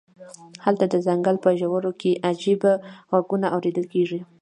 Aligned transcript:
هلته 0.65 0.85
د 0.89 0.95
ځنګل 1.05 1.35
په 1.43 1.49
ژورو 1.59 1.91
کې 2.01 2.21
عجیب 2.29 2.61
غږونه 3.11 3.47
اوریدل 3.55 3.85
کیږي 3.93 4.19